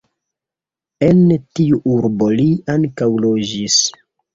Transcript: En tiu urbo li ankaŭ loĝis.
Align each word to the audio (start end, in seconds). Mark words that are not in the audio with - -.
En 1.09 1.21
tiu 1.59 1.79
urbo 1.99 2.33
li 2.43 2.51
ankaŭ 2.79 3.15
loĝis. 3.25 3.83